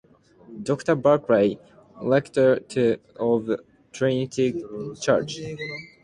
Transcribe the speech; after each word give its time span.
Doctor 0.63 0.95
Barclay, 0.95 1.59
Rector 2.01 2.61
of 3.19 3.51
Trinity 3.91 4.59
Church. 4.99 5.37